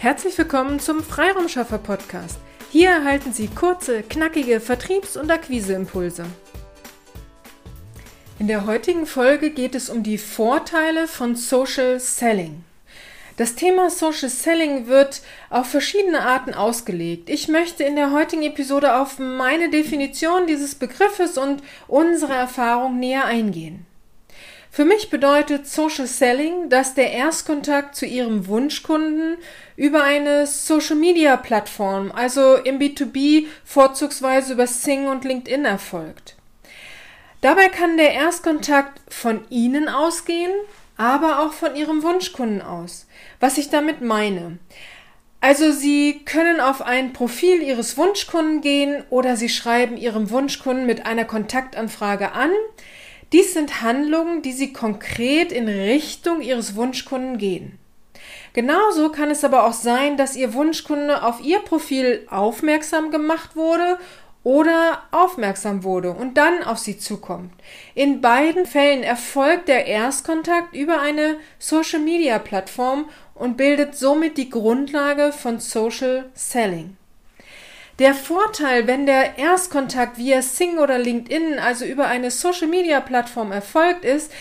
Herzlich 0.00 0.38
willkommen 0.38 0.80
zum 0.80 1.02
Freiraumschaffer 1.02 1.76
Podcast. 1.76 2.38
Hier 2.70 2.88
erhalten 2.88 3.34
Sie 3.34 3.48
kurze, 3.48 4.02
knackige 4.02 4.58
Vertriebs- 4.58 5.18
und 5.18 5.30
Akquiseimpulse. 5.30 6.24
In 8.38 8.48
der 8.48 8.64
heutigen 8.64 9.04
Folge 9.04 9.50
geht 9.50 9.74
es 9.74 9.90
um 9.90 10.02
die 10.02 10.16
Vorteile 10.16 11.06
von 11.06 11.36
Social 11.36 12.00
Selling. 12.00 12.64
Das 13.36 13.56
Thema 13.56 13.90
Social 13.90 14.30
Selling 14.30 14.86
wird 14.86 15.20
auf 15.50 15.66
verschiedene 15.66 16.22
Arten 16.22 16.54
ausgelegt. 16.54 17.28
Ich 17.28 17.48
möchte 17.48 17.84
in 17.84 17.94
der 17.94 18.10
heutigen 18.10 18.44
Episode 18.44 18.94
auf 18.96 19.18
meine 19.18 19.68
Definition 19.68 20.46
dieses 20.46 20.74
Begriffes 20.74 21.36
und 21.36 21.62
unsere 21.88 22.32
Erfahrung 22.32 22.98
näher 22.98 23.26
eingehen. 23.26 23.84
Für 24.72 24.84
mich 24.84 25.10
bedeutet 25.10 25.66
Social 25.66 26.06
Selling, 26.06 26.68
dass 26.68 26.94
der 26.94 27.12
Erstkontakt 27.12 27.96
zu 27.96 28.06
Ihrem 28.06 28.46
Wunschkunden 28.46 29.36
über 29.76 30.04
eine 30.04 30.46
Social 30.46 30.94
Media 30.94 31.36
Plattform, 31.36 32.12
also 32.14 32.54
im 32.54 32.78
B2B 32.78 33.46
vorzugsweise 33.64 34.52
über 34.52 34.68
Sing 34.68 35.08
und 35.08 35.24
LinkedIn 35.24 35.64
erfolgt. 35.64 36.36
Dabei 37.40 37.68
kann 37.68 37.96
der 37.96 38.12
Erstkontakt 38.12 39.00
von 39.12 39.40
Ihnen 39.50 39.88
ausgehen, 39.88 40.52
aber 40.96 41.40
auch 41.40 41.52
von 41.52 41.74
Ihrem 41.74 42.04
Wunschkunden 42.04 42.62
aus. 42.62 43.06
Was 43.40 43.58
ich 43.58 43.70
damit 43.70 44.02
meine. 44.02 44.58
Also 45.40 45.72
Sie 45.72 46.20
können 46.24 46.60
auf 46.60 46.82
ein 46.82 47.12
Profil 47.12 47.60
Ihres 47.60 47.96
Wunschkunden 47.96 48.60
gehen 48.60 49.02
oder 49.10 49.36
Sie 49.36 49.48
schreiben 49.48 49.96
Ihrem 49.96 50.30
Wunschkunden 50.30 50.86
mit 50.86 51.06
einer 51.06 51.24
Kontaktanfrage 51.24 52.32
an, 52.32 52.50
dies 53.32 53.54
sind 53.54 53.82
Handlungen, 53.82 54.42
die 54.42 54.52
Sie 54.52 54.72
konkret 54.72 55.52
in 55.52 55.68
Richtung 55.68 56.40
Ihres 56.40 56.74
Wunschkunden 56.74 57.38
gehen. 57.38 57.78
Genauso 58.52 59.10
kann 59.10 59.30
es 59.30 59.44
aber 59.44 59.64
auch 59.64 59.72
sein, 59.72 60.16
dass 60.16 60.34
Ihr 60.34 60.54
Wunschkunde 60.54 61.22
auf 61.22 61.40
Ihr 61.40 61.60
Profil 61.60 62.26
aufmerksam 62.28 63.12
gemacht 63.12 63.54
wurde 63.54 63.98
oder 64.42 65.02
aufmerksam 65.12 65.84
wurde 65.84 66.10
und 66.12 66.36
dann 66.36 66.64
auf 66.64 66.78
Sie 66.78 66.98
zukommt. 66.98 67.52
In 67.94 68.20
beiden 68.20 68.66
Fällen 68.66 69.04
erfolgt 69.04 69.68
der 69.68 69.86
Erstkontakt 69.86 70.74
über 70.74 71.00
eine 71.00 71.36
Social-Media-Plattform 71.58 73.08
und 73.34 73.56
bildet 73.56 73.94
somit 73.96 74.36
die 74.38 74.50
Grundlage 74.50 75.32
von 75.32 75.60
Social 75.60 76.30
Selling. 76.34 76.96
Der 78.00 78.14
Vorteil, 78.14 78.86
wenn 78.86 79.04
der 79.04 79.36
Erstkontakt 79.36 80.16
via 80.16 80.40
Sing 80.40 80.78
oder 80.78 80.98
LinkedIn, 80.98 81.58
also 81.58 81.84
über 81.84 82.06
eine 82.06 82.30
Social 82.30 82.66
Media 82.66 82.98
Plattform 82.98 83.52
erfolgt 83.52 84.06
ist, 84.06 84.32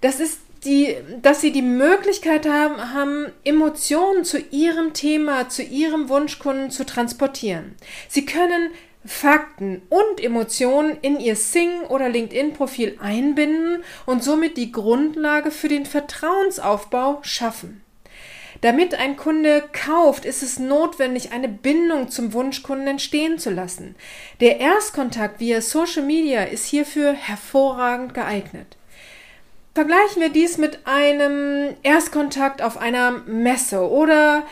das 0.00 0.18
ist 0.18 0.40
die, 0.64 0.96
dass 1.22 1.40
sie 1.40 1.52
die 1.52 1.62
Möglichkeit 1.62 2.48
haben, 2.48 2.92
haben, 2.92 3.26
Emotionen 3.44 4.24
zu 4.24 4.38
ihrem 4.50 4.94
Thema, 4.94 5.48
zu 5.48 5.62
ihrem 5.62 6.08
Wunschkunden 6.08 6.72
zu 6.72 6.84
transportieren. 6.84 7.76
Sie 8.08 8.26
können 8.26 8.72
Fakten 9.04 9.82
und 9.90 10.20
Emotionen 10.20 10.98
in 11.00 11.20
ihr 11.20 11.36
Sing- 11.36 11.82
oder 11.82 12.08
LinkedIn-Profil 12.08 12.98
einbinden 13.00 13.84
und 14.06 14.24
somit 14.24 14.56
die 14.56 14.72
Grundlage 14.72 15.52
für 15.52 15.68
den 15.68 15.86
Vertrauensaufbau 15.86 17.20
schaffen. 17.22 17.80
Damit 18.60 18.94
ein 18.94 19.16
Kunde 19.16 19.62
kauft, 19.72 20.24
ist 20.24 20.42
es 20.42 20.58
notwendig, 20.58 21.30
eine 21.32 21.48
Bindung 21.48 22.10
zum 22.10 22.32
Wunschkunden 22.32 22.88
entstehen 22.88 23.38
zu 23.38 23.50
lassen. 23.50 23.94
Der 24.40 24.58
Erstkontakt 24.58 25.38
via 25.38 25.60
Social 25.60 26.02
Media 26.02 26.42
ist 26.42 26.66
hierfür 26.66 27.12
hervorragend 27.12 28.14
geeignet. 28.14 28.76
Vergleichen 29.74 30.20
wir 30.20 30.30
dies 30.30 30.58
mit 30.58 30.80
einem 30.86 31.76
Erstkontakt 31.84 32.60
auf 32.60 32.78
einer 32.78 33.12
Messe 33.26 33.88
oder 33.88 34.42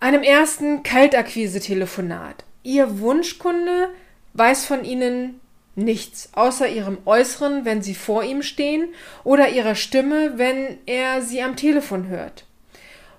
einem 0.00 0.24
ersten 0.24 0.82
Kaltakquise-Telefonat. 0.82 2.44
Ihr 2.64 2.98
Wunschkunde 2.98 3.90
weiß 4.32 4.64
von 4.66 4.84
Ihnen 4.84 5.40
nichts, 5.76 6.30
außer 6.32 6.68
Ihrem 6.68 6.98
Äußeren, 7.04 7.64
wenn 7.64 7.82
Sie 7.82 7.94
vor 7.94 8.24
ihm 8.24 8.42
stehen, 8.42 8.88
oder 9.22 9.50
Ihrer 9.50 9.76
Stimme, 9.76 10.38
wenn 10.38 10.78
er 10.86 11.22
Sie 11.22 11.40
am 11.40 11.54
Telefon 11.54 12.08
hört. 12.08 12.44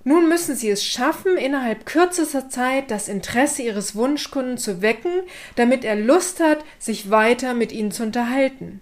Nun 0.07 0.29
müssen 0.29 0.55
Sie 0.55 0.69
es 0.69 0.85
schaffen, 0.85 1.35
innerhalb 1.35 1.87
kürzester 1.87 2.47
Zeit 2.47 2.91
das 2.91 3.07
Interesse 3.07 3.63
Ihres 3.63 3.95
Wunschkunden 3.95 4.59
zu 4.59 4.83
wecken, 4.83 5.23
damit 5.55 5.83
er 5.83 5.95
Lust 5.95 6.39
hat, 6.39 6.59
sich 6.77 7.09
weiter 7.09 7.55
mit 7.55 7.71
Ihnen 7.71 7.91
zu 7.91 8.03
unterhalten. 8.03 8.81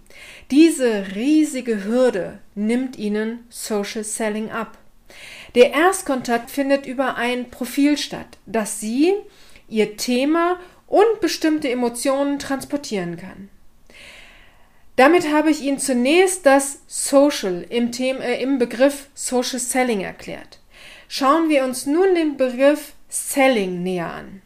Diese 0.50 1.06
riesige 1.14 1.84
Hürde 1.84 2.40
nimmt 2.54 2.98
Ihnen 2.98 3.46
Social 3.48 4.04
Selling 4.04 4.50
ab. 4.50 4.76
Der 5.54 5.72
Erstkontakt 5.72 6.50
findet 6.50 6.84
über 6.84 7.16
ein 7.16 7.48
Profil 7.48 7.96
statt, 7.96 8.36
das 8.44 8.80
Sie, 8.80 9.14
Ihr 9.66 9.96
Thema 9.96 10.60
und 10.86 11.22
bestimmte 11.22 11.70
Emotionen 11.70 12.38
transportieren 12.38 13.16
kann. 13.16 13.48
Damit 14.96 15.32
habe 15.32 15.50
ich 15.50 15.62
Ihnen 15.62 15.78
zunächst 15.78 16.44
das 16.44 16.80
Social 16.86 17.64
im, 17.70 17.92
Thema, 17.92 18.20
äh, 18.20 18.42
im 18.42 18.58
Begriff 18.58 19.08
Social 19.14 19.58
Selling 19.58 20.02
erklärt. 20.02 20.60
Schauen 21.08 21.48
wir 21.48 21.64
uns 21.64 21.86
nun 21.86 22.14
den 22.14 22.36
Begriff 22.36 22.92
Selling 23.08 23.82
näher 23.82 24.12
an. 24.12 24.42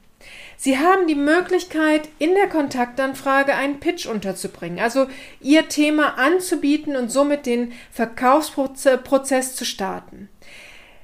Sie 0.60 0.76
haben 0.76 1.06
die 1.06 1.14
Möglichkeit, 1.14 2.08
in 2.18 2.34
der 2.34 2.48
Kontaktanfrage 2.48 3.54
einen 3.54 3.78
Pitch 3.78 4.06
unterzubringen, 4.06 4.80
also 4.80 5.06
Ihr 5.40 5.68
Thema 5.68 6.18
anzubieten 6.18 6.96
und 6.96 7.10
somit 7.10 7.46
den 7.46 7.72
Verkaufsprozess 7.92 9.54
zu 9.54 9.64
starten. 9.64 10.28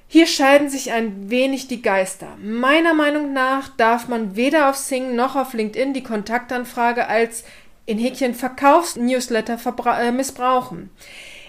Hier 0.09 0.27
scheiden 0.27 0.69
sich 0.69 0.91
ein 0.91 1.31
wenig 1.31 1.69
die 1.69 1.83
Geister. 1.83 2.37
Meiner 2.43 2.95
Meinung 2.95 3.33
nach 3.33 3.69
darf 3.77 4.09
man 4.09 4.37
weder 4.37 4.71
auf 4.71 4.77
Sing 4.77 5.15
noch 5.15 5.37
auf 5.37 5.55
LinkedIn 5.55 5.95
die 5.95 6.03
Kontaktanfrage 6.03 7.07
als 7.07 7.45
in 7.87 7.99
Häkchen 7.99 8.35
Verkaufsnewsletter 8.35 9.59
äh, 10.01 10.13
missbrauchen. 10.13 10.91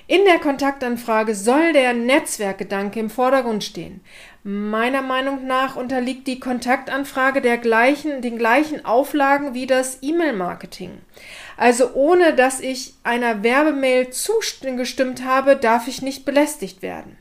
In 0.07 0.23
der 0.25 0.37
Kontaktanfrage 0.37 1.33
soll 1.33 1.73
der 1.73 1.93
Netzwerkgedanke 1.93 2.99
im 2.99 3.09
Vordergrund 3.09 3.63
stehen. 3.63 4.01
Meiner 4.43 5.01
Meinung 5.01 5.47
nach 5.47 5.75
unterliegt 5.75 6.27
die 6.27 6.39
Kontaktanfrage 6.39 7.41
gleichen, 7.57 8.21
den 8.21 8.37
gleichen 8.37 8.85
Auflagen 8.85 9.55
wie 9.55 9.65
das 9.65 10.03
E-Mail-Marketing. 10.03 10.99
Also 11.57 11.93
ohne 11.95 12.35
dass 12.35 12.59
ich 12.59 12.93
einer 13.03 13.41
Werbemail 13.41 14.11
zugestimmt 14.11 15.23
habe, 15.23 15.55
darf 15.55 15.87
ich 15.87 16.03
nicht 16.03 16.23
belästigt 16.23 16.83
werden. 16.83 17.17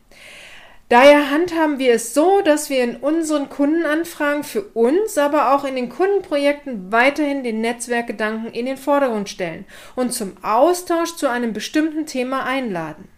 Daher 0.91 1.31
handhaben 1.31 1.79
wir 1.79 1.95
es 1.95 2.13
so, 2.13 2.43
dass 2.43 2.69
wir 2.69 2.85
in 2.85 2.97
unseren 2.97 3.49
Kundenanfragen 3.49 4.45
für 4.45 4.63
uns, 4.63 5.17
aber 5.17 5.55
auch 5.55 5.65
in 5.65 5.77
den 5.77 5.89
Kundenprojekten 5.89 6.93
weiterhin 6.93 7.43
den 7.43 7.63
Netzwerkgedanken 7.63 8.53
in 8.53 8.67
den 8.67 8.77
Vordergrund 8.77 9.31
stellen 9.31 9.65
und 9.97 10.13
zum 10.13 10.37
Austausch 10.43 11.17
zu 11.17 11.29
einem 11.29 11.55
bestimmten 11.55 12.05
Thema 12.05 12.45
einladen. 12.45 13.09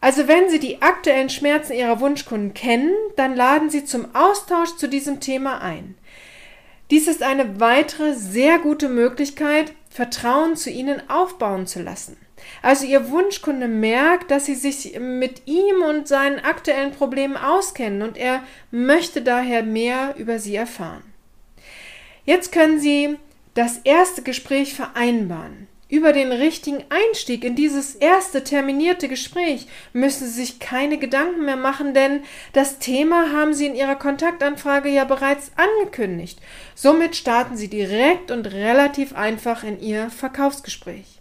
Also 0.00 0.28
wenn 0.28 0.48
Sie 0.48 0.60
die 0.60 0.80
aktuellen 0.80 1.28
Schmerzen 1.28 1.74
Ihrer 1.74 2.00
Wunschkunden 2.00 2.54
kennen, 2.54 2.94
dann 3.16 3.36
laden 3.36 3.68
Sie 3.68 3.84
zum 3.84 4.14
Austausch 4.14 4.76
zu 4.76 4.88
diesem 4.88 5.20
Thema 5.20 5.60
ein. 5.60 5.96
Dies 6.90 7.06
ist 7.06 7.22
eine 7.22 7.60
weitere 7.60 8.14
sehr 8.14 8.58
gute 8.58 8.88
Möglichkeit, 8.88 9.72
Vertrauen 9.90 10.56
zu 10.56 10.70
Ihnen 10.70 11.08
aufbauen 11.10 11.66
zu 11.66 11.82
lassen. 11.82 12.16
Also 12.62 12.86
Ihr 12.86 13.10
Wunschkunde 13.10 13.68
merkt, 13.68 14.30
dass 14.30 14.46
Sie 14.46 14.54
sich 14.54 14.98
mit 14.98 15.42
ihm 15.46 15.82
und 15.82 16.08
seinen 16.08 16.40
aktuellen 16.40 16.92
Problemen 16.92 17.36
auskennen 17.36 18.02
und 18.02 18.16
er 18.16 18.42
möchte 18.70 19.22
daher 19.22 19.62
mehr 19.62 20.14
über 20.18 20.38
Sie 20.38 20.56
erfahren. 20.56 21.02
Jetzt 22.24 22.52
können 22.52 22.78
Sie 22.78 23.16
das 23.54 23.78
erste 23.84 24.22
Gespräch 24.22 24.74
vereinbaren. 24.74 25.66
Über 25.90 26.12
den 26.12 26.30
richtigen 26.30 26.84
Einstieg 26.88 27.42
in 27.42 27.56
dieses 27.56 27.96
erste 27.96 28.44
terminierte 28.44 29.08
Gespräch 29.08 29.66
müssen 29.92 30.28
Sie 30.28 30.34
sich 30.40 30.60
keine 30.60 30.98
Gedanken 30.98 31.44
mehr 31.44 31.56
machen, 31.56 31.94
denn 31.94 32.22
das 32.52 32.78
Thema 32.78 33.32
haben 33.32 33.54
Sie 33.54 33.66
in 33.66 33.74
Ihrer 33.74 33.96
Kontaktanfrage 33.96 34.88
ja 34.88 35.04
bereits 35.04 35.50
angekündigt. 35.56 36.38
Somit 36.76 37.16
starten 37.16 37.56
Sie 37.56 37.66
direkt 37.66 38.30
und 38.30 38.52
relativ 38.52 39.16
einfach 39.16 39.64
in 39.64 39.80
Ihr 39.80 40.10
Verkaufsgespräch. 40.10 41.19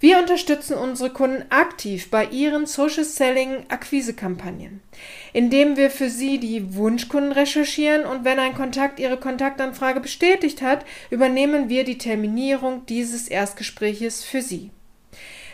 Wir 0.00 0.18
unterstützen 0.18 0.76
unsere 0.76 1.10
Kunden 1.10 1.44
aktiv 1.50 2.10
bei 2.10 2.26
ihren 2.26 2.66
Social 2.66 3.04
Selling 3.04 3.64
Akquise-Kampagnen, 3.68 4.82
indem 5.32 5.76
wir 5.76 5.90
für 5.90 6.10
sie 6.10 6.38
die 6.38 6.74
Wunschkunden 6.74 7.32
recherchieren 7.32 8.04
und 8.04 8.24
wenn 8.24 8.38
ein 8.38 8.54
Kontakt 8.54 8.98
ihre 8.98 9.18
Kontaktanfrage 9.18 10.00
bestätigt 10.00 10.62
hat, 10.62 10.84
übernehmen 11.10 11.68
wir 11.68 11.84
die 11.84 11.98
Terminierung 11.98 12.86
dieses 12.86 13.28
Erstgespräches 13.28 14.24
für 14.24 14.42
sie. 14.42 14.70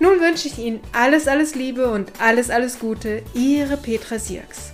Nun 0.00 0.20
wünsche 0.20 0.48
ich 0.48 0.58
Ihnen 0.58 0.80
alles, 0.92 1.28
alles 1.28 1.54
Liebe 1.54 1.90
und 1.90 2.12
alles, 2.18 2.50
alles 2.50 2.78
Gute. 2.78 3.22
Ihre 3.34 3.76
Petra 3.76 4.18
Sierks. 4.18 4.73